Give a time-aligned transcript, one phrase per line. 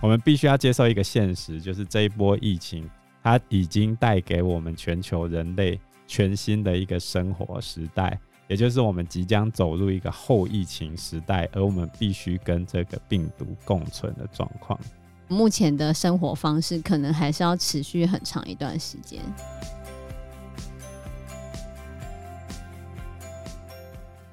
[0.00, 2.90] 我们必须要接受一个现实，就是这一波疫情，
[3.22, 14.78] 它已经带给我们全球人类全新的一个生活时代，也就是我们即将走入一个后疫情时代，而我们必须跟这个病毒共存的状况。
[15.26, 19.22] 目前的生活方式可能还是要持续很长一段时间。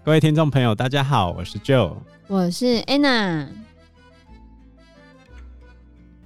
[0.04, 1.96] 各位听众朋友，大家好，我是 Joe，
[2.28, 3.48] 我是 Anna。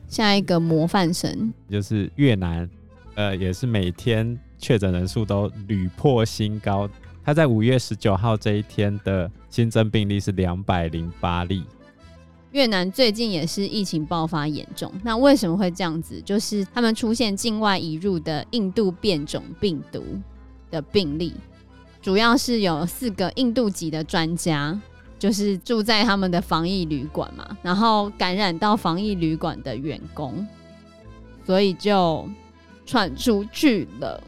[0.08, 2.70] 下一个模范生就是越南，
[3.16, 6.90] 呃，也是每天确诊人数都屡破新高。
[7.22, 11.66] 他在五月十九号这一天的新增病例是两百零八例。
[12.52, 16.22] 越南最近也是疫情爆发严重，那为什么会这样子？
[16.22, 20.02] 就是他们出现境外移入的印度变种病毒
[20.72, 21.34] 的病例，
[22.06, 24.80] 主要是有四个印度籍的专家，
[25.18, 30.48] 就是住在他们的防疫旅馆嘛，然后感染到防疫旅馆的员工，
[31.48, 32.30] 所以就
[32.86, 34.24] 传出去了。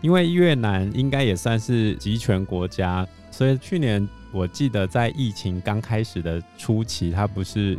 [0.00, 4.08] 因为越南应该也算是集权国家，所以去年。
[4.30, 7.78] 我记得在疫情刚开始的初期，它不是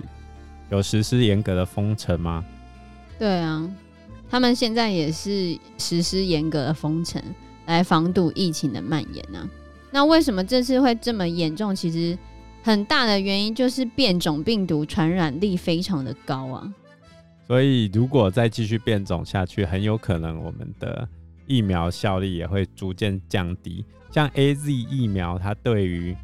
[0.71, 2.43] 有实施严格的封城吗？
[3.19, 3.67] 对啊，
[4.29, 7.21] 他们现在也是实施严格的封城
[7.69, 9.49] 来防堵疫情的蔓延呢、啊。
[9.91, 11.75] 那为什么这次会这么严重？
[11.75, 12.17] 其实
[12.63, 16.73] 很大的原因就是变种病毒传染力非常的高啊。
[17.47, 21.07] 所以如果再继续变种下去，很有可能我们的
[21.47, 23.83] 疫苗效力也会逐渐降低。
[24.11, 26.15] 像 AZ 疫苗，它对于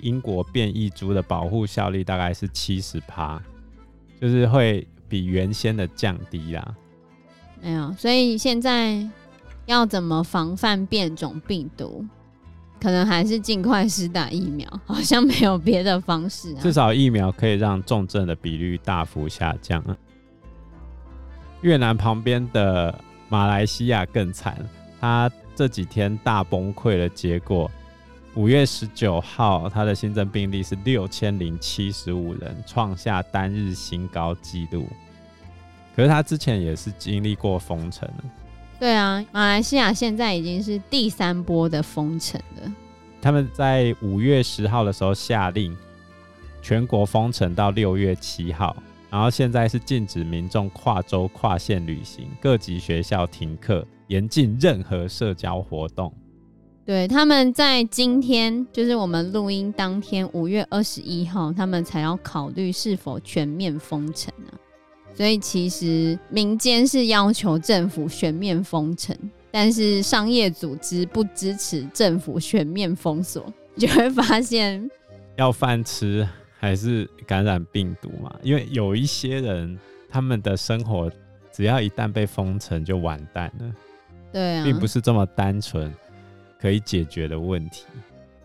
[0.00, 3.42] 英国变异株的保护效力大概是七十趴，
[4.20, 6.74] 就是会比原先的降低啦。
[7.62, 9.06] 没有，所以现在
[9.66, 12.04] 要怎么防范变种病毒，
[12.80, 16.54] 可能还是尽快施打疫苗，好像没有别的方式。
[16.56, 19.82] 至少疫苗可以让重症的比率大幅下降。
[21.62, 22.94] 越南旁边的
[23.30, 24.58] 马来西亚更惨，
[25.00, 27.70] 它这几天大崩溃的结果。
[28.34, 34.86] 五月十九号，它的新增病例是六千零七十五人，创下单日新高纪录。
[35.96, 38.06] 可是它之前也是经历过封城。
[38.78, 42.72] 对啊，马来西亚现在已经是第三波的封城了。
[43.22, 45.74] 他们在五月十号的时候下令
[46.60, 48.76] 全国封城到六月七号，
[49.08, 56.12] 然后现在是禁止民众跨州跨县旅行，各级学校停课，严禁任何社交活动。
[56.84, 64.52] 对，他们在今天，就是我们录音当天，五月二十一号，他们才要考虑是否全面封城啊。
[65.14, 69.16] 所以其实民间是要求政府全面封城，
[69.50, 74.90] 但是商业组织不支持政府全面封锁，你 就会发现
[75.36, 78.34] 要饭吃还是感染病毒嘛？
[78.42, 79.78] 因为有一些人，
[80.10, 81.10] 他们的生活
[81.52, 83.74] 只要一旦被封城就完蛋了。
[84.32, 85.92] 对啊，并不是这么单纯。
[86.60, 87.84] 可以解决的问题，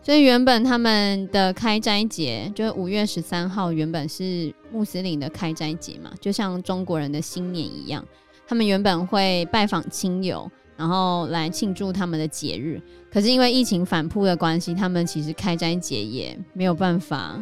[0.02, 8.04] 所以原本他们的开斋节就是五月十三号，原本是穆斯林的开斋节嘛，就像中国人的新年一样，
[8.48, 12.80] 他们原本会拜访亲友，然后来庆祝他们的节日。
[13.12, 17.38] 可是因为疫情反扑的关系，他们其实开斋节也没有办法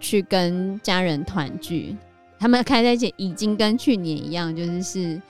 [0.00, 1.94] 去跟家人团聚。
[2.38, 5.22] 他们开斋节已经跟去年一样，就是是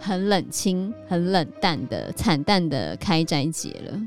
[0.00, 4.00] 很冷清、很冷淡的惨淡的开斋节了。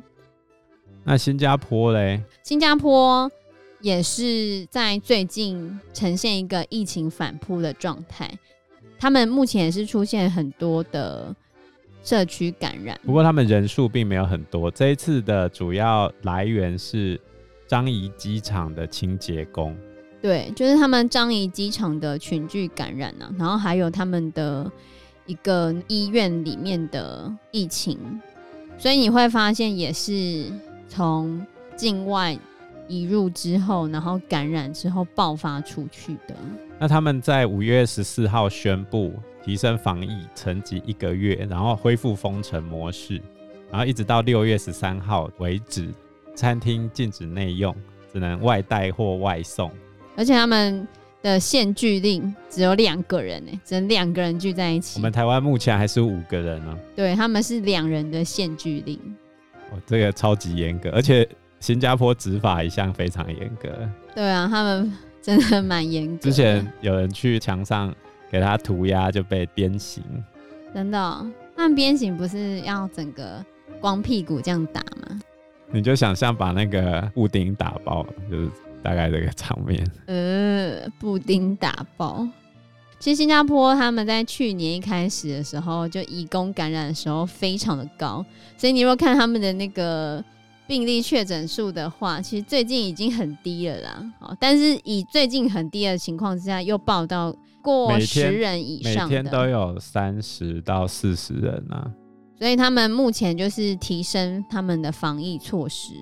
[1.09, 2.21] 那新加坡嘞？
[2.43, 3.31] 新加坡
[3.81, 8.29] 也是在最近呈现一个疫情反扑的状态，
[8.99, 11.35] 他们目前也是出现很多的
[12.03, 12.95] 社区感染。
[13.03, 14.69] 不过他们人数并没有很多。
[14.69, 17.19] 这一次的主要来源是
[17.67, 19.75] 樟宜机场的清洁工。
[20.21, 24.71] 对，就是他们樟宜机场的群聚感染啊，然后还有他们的
[25.25, 27.97] 一个医院里面的疫情，
[28.77, 30.45] 所以你会发现也是。
[30.89, 31.45] 从
[31.77, 32.37] 境外
[32.87, 36.35] 移入之后，然后感染之后爆发出去的。
[36.79, 39.13] 那他们在五月十四号宣布
[39.43, 43.21] 提升防疫层级一个月，然后恢复封城模式，
[43.69, 45.93] 然后一直到六月十三号为止，
[46.33, 47.75] 餐厅禁止内用，
[48.11, 49.71] 只能外带或外送。
[50.15, 50.87] 而且他们
[51.21, 54.99] 的限聚令只有两个人呢，只能两个人聚在一起。
[54.99, 56.77] 我们台湾目前还是五个人呢。
[56.95, 58.99] 对，他们是两人的限聚令。
[59.71, 61.27] 哦，这个超级严格，而且
[61.59, 63.69] 新加坡执法一向非常严格。
[64.15, 66.23] 对啊，他们真的蛮严格。
[66.23, 67.93] 之前有人去墙上
[68.31, 70.03] 给他涂鸦，就被鞭刑。
[70.73, 71.29] 真的哦？
[71.55, 73.43] 他们鞭刑不是要整个
[73.81, 75.19] 光屁股这样打吗？
[75.71, 78.49] 你就想象把那个布丁打爆，就是
[78.81, 79.85] 大概这个场面。
[80.07, 82.27] 呃，布丁打爆。
[82.99, 88.23] 其实新加坡他们在去年一开始的时候，就移工感染的时候非常的高，
[88.57, 90.23] 所以你如果看他们的那个
[90.67, 94.13] 病例确诊数的话，其实最近已经很低了啦。
[94.19, 101.89] 好，但是以最近很低的情况之下，又报到过十人以上的，每天都有三十到四十人啊。
[102.37, 105.93] 所以他们目前就是提升他们的防疫措施。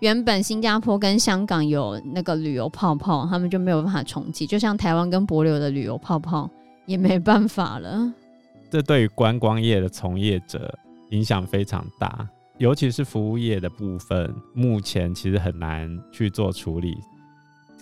[0.00, 6.48] 原本新加坡跟香港有那个旅游泡泡，他们就没有办法重启，就像台湾跟博流的旅游泡泡
[6.84, 8.12] 也没办法了。
[8.70, 10.76] 这对于观光业的从业者
[11.10, 12.28] 影响非常大，
[12.58, 16.96] 尤其是服务业的部分，目前其实很难去做处理。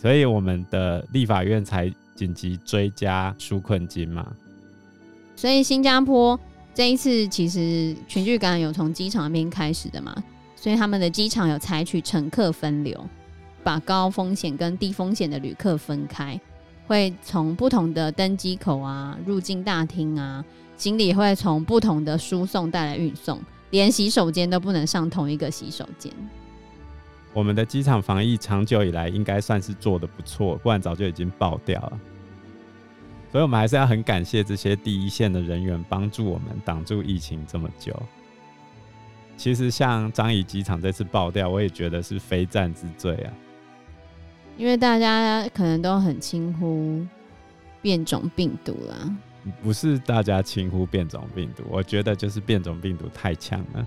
[0.01, 4.31] 所以我们的立法院才紧急追加纾困金嘛。
[5.35, 6.39] 所以新加坡。
[6.77, 10.13] 这一次其实群聚感染有从机场那边开始的嘛，
[10.65, 12.99] 所以他们的机场有采取乘客分流，
[13.63, 16.41] 把高风险跟低风险的旅客分开，
[16.87, 20.43] 会从不同的登机口啊、入境大厅啊，
[20.79, 23.39] 行李会从不同的输送带来运送，
[23.73, 26.11] 连洗手间都不能上同一个洗手间。
[27.35, 32.01] 我们的机场防疫长久以来应该算是做得不错，不然早就已经爆掉了。
[33.31, 37.95] 所以，我们还是要很感谢这些第一线的人员帮助我们挡住疫情这么久。
[39.37, 43.33] 其实，像樟宜机场这次爆掉，我也觉得是非战之罪啊。
[44.57, 47.05] 因为大家可能都很轻忽
[47.83, 49.17] 变种病毒啦。
[49.63, 53.87] 不是大家轻忽变种病毒，我觉得就是变种病毒太强了。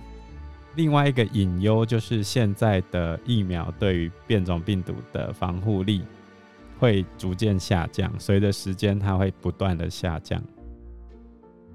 [0.76, 6.04] 另外一个隐忧就是现在的疫苗对于变种病毒的防护力。
[6.80, 10.40] 会逐渐下降，随着时间它会不断的下降。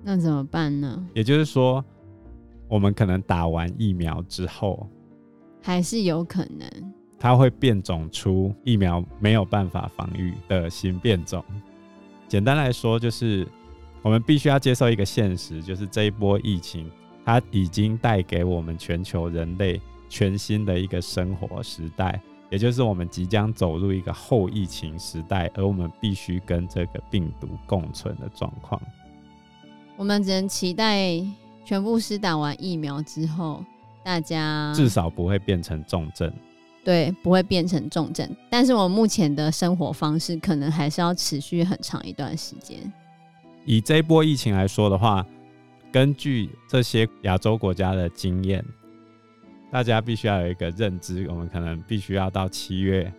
[0.01, 1.05] 那怎么办呢？
[1.13, 1.85] 也就是说，
[2.73, 4.89] 我们可能打完疫苗之后，
[5.61, 6.67] 还是有可能
[7.19, 11.45] 它会变种出疫苗没有办法防御的新变种。
[12.27, 13.47] 简单来说，就是
[14.01, 16.91] 我们必须要接受一个现实，就是这一波疫情
[17.27, 19.79] 它已经带给我们全球人类
[20.09, 22.19] 全新的一个生活时代。
[22.49, 28.81] 也就是我们即将走入一个后疫情时代，而我们必须跟这个病毒共存的状况。
[29.99, 31.23] 我们只能期待
[31.65, 33.65] 全部施打完疫苗之后，
[34.03, 36.33] 大家至少不会变成重症。
[36.85, 38.29] 对，不会变成重症。
[38.51, 42.79] 但是我目前的生活方式可能还是要持续很长一段时间。
[43.65, 45.25] 以这一波疫情来说的话，
[45.93, 48.65] 根据这些亚洲国家的经验。
[49.71, 53.11] 大家必须要有一个认知，我们可能必须要到七月，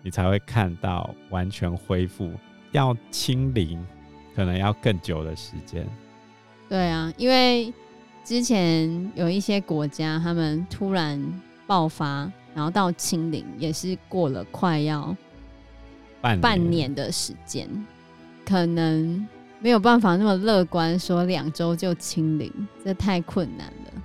[0.00, 2.30] 你才会看到完全恢复。
[2.70, 3.84] 要清零，
[4.32, 5.84] 可能要更久的时间。
[6.68, 7.72] 对啊，因为
[8.24, 11.20] 之前有一些国家，他们突然
[11.66, 15.16] 爆发，然后到清零，也是过了快要
[16.20, 17.66] 半半年的时间，
[18.44, 19.26] 可能
[19.60, 22.52] 没有办法那么乐观，说两周就清零，
[22.84, 24.02] 这太困难了。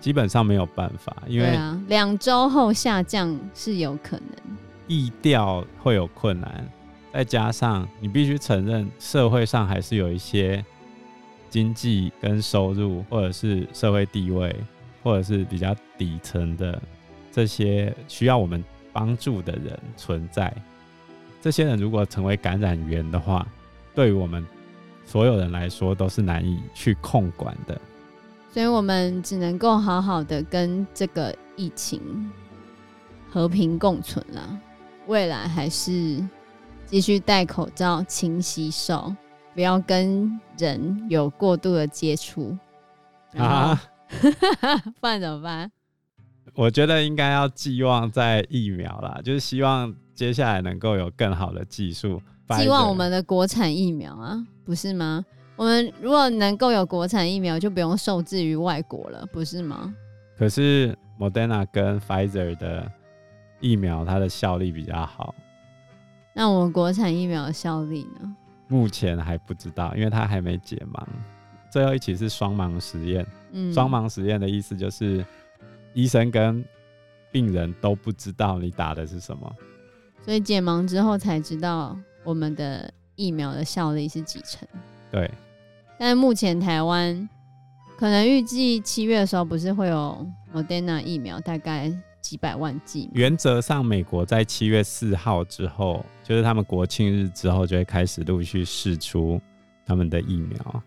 [0.00, 1.58] 基本上没有办法，因为
[1.88, 6.66] 两周后下降是有可能，意调会有困难，
[7.12, 10.64] 再加上你必须承认社会上还是有一些
[11.56, 14.54] 经济跟收入，或者是社会地位，
[15.02, 16.78] 或者是比较底层的
[17.32, 18.62] 这些需要我们
[18.92, 20.54] 帮助的人存在。
[21.40, 23.48] 这些人如果成为感染源的话，
[23.94, 24.46] 对于我们
[25.06, 27.80] 所有人来说都是难以去控管的。
[28.52, 32.30] 所以我们只能够好好的跟这个疫情
[33.30, 34.60] 和平共存了。
[35.06, 36.22] 未来还是
[36.84, 39.10] 继续戴口罩、勤洗手，
[39.56, 42.54] 不要跟人有过度的接触
[43.38, 43.74] 啊！
[45.00, 45.72] 不然怎么办？
[46.54, 52.20] 我觉得应该要寄望在疫苗啦，就是希望接下来能够有更好的技术。
[52.58, 55.24] 寄望我们的国产疫苗啊，不是吗？
[55.56, 59.94] 我们如果能够有国产疫苗，就不用受制于外国了，不是吗？
[60.36, 62.92] 可是 Moderna 跟 Pfizer 的
[63.60, 65.34] 疫苗，它的效力比较好。
[66.34, 68.36] 那我们国产疫苗的效力呢？
[68.68, 71.04] 目前还不知道，因为它还没解盲。
[71.70, 73.26] 最后一期是双盲实验。
[73.52, 75.24] 嗯，双盲实验的意思就是
[75.94, 76.64] 医生跟
[77.30, 79.52] 病人都不知道你打的是什么，
[80.22, 84.66] 所以解盲之后才知道我们的疫苗的效力是几成。
[85.10, 85.30] 对。
[85.98, 87.28] 但目前台湾
[87.96, 91.90] 可能预计七月的时候，不是会有 Moderna 疫苗，大概
[92.26, 93.08] 几百万剂。
[93.12, 99.40] 原则上，美国在七月四号之后，就是他们国庆日之后，就会开始陆续试出
[99.86, 100.82] 他们的疫苗。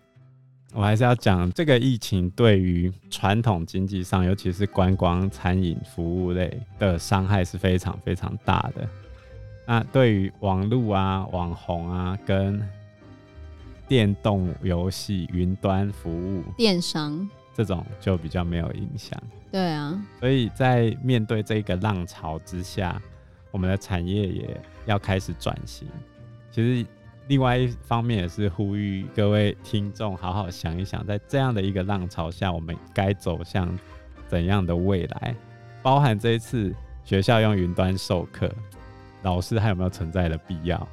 [0.74, 8.86] 我还是要讲这个疫情对于传统经济上，尤其是观光、餐饮、服务类的伤害是非常非常大的。
[9.66, 12.60] 那对于网络啊、网红啊，跟
[13.88, 19.20] 电动游戏、云端服务、电商这种就比较没有影响。
[19.50, 23.00] 对啊，所以在面对这个浪潮之下，
[23.50, 25.88] 我们的产业也要开始转型。
[26.50, 26.86] 其实。
[27.28, 33.78] 另外一方面也是呼吁各位听众好好想一想，在这样的一个浪潮下，我们该走向
[34.26, 35.36] 怎样的未来？
[35.80, 38.52] 包含这一次学校用云端授课，
[39.22, 40.88] 老师还有没有存在的必要？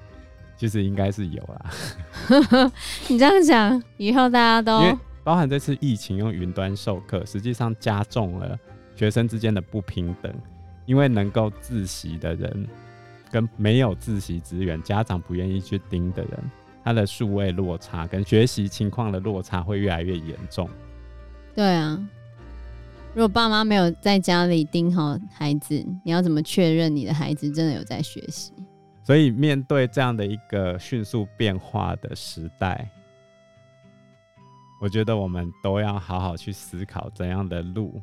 [0.56, 2.72] 其实应该是有啦。
[3.10, 4.96] 你这样讲，以后大家都
[5.28, 8.58] 包含这次疫情用云端授课，实际上加重了
[8.96, 10.34] 学生之间的不平等，
[10.86, 12.66] 因为能够自习的人。
[13.30, 20.70] 跟没有自习资源、家长不愿意去盯的人，他的数位落差跟学习情况的落差会越来越严重。
[21.54, 22.02] 对啊，
[23.14, 28.54] 如果爸妈没有在家里盯好孩子，你要怎么确认你的孩子真的有在学习？
[29.04, 32.90] 所以面对这样的一个迅速变化的时代，
[34.80, 38.02] 我觉得我们都要好好去思考怎样的路，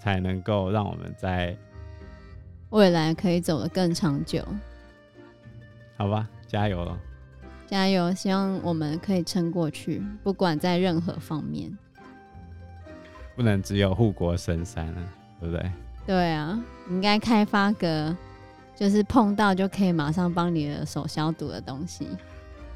[0.00, 1.56] 才能够让我们在。
[2.70, 4.44] 未来可以走得更长久，
[5.96, 6.98] 好吧，加油了，
[7.68, 8.12] 加油！
[8.12, 11.70] 希望我们可以撑过去，不管在任何方面，
[13.36, 15.08] 不能只有护国神山啊，
[15.38, 15.72] 对不对？
[16.04, 18.16] 对啊，应该开发个，
[18.74, 22.08] 就是碰到就可以马上帮你的手消毒的东西。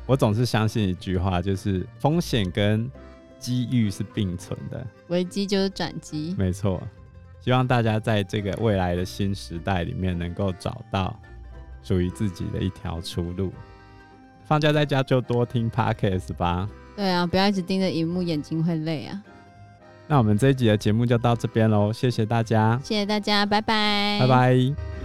[0.09, 2.91] 我总是相信一句话，就是风险跟
[3.38, 6.83] 机遇是并存的，危机就是转机，没错。
[7.41, 11.15] 希望大家在这个未来的新时代里面，能够找到
[11.83, 13.53] 属于自己的一条出路。
[14.45, 16.69] 放假在家就多听 Podcast 吧。
[16.97, 19.23] 对啊，不要一直盯着荧幕，眼睛会累啊。
[20.07, 24.98] 那我们这一集的节目就到这边喽，谢谢大家，谢谢大家，拜拜，拜拜。